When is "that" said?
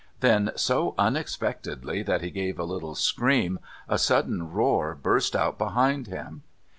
2.01-2.21